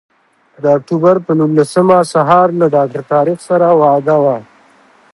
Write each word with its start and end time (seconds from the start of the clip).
د 0.63 0.65
اکتوبر 0.77 1.15
پر 1.25 1.33
نولسمه 1.39 1.97
سهار 2.13 2.47
له 2.59 2.65
ډاکټر 2.75 3.01
طارق 3.11 3.39
سره 3.47 3.67
وعده 3.81 4.15
وه. 4.23 4.37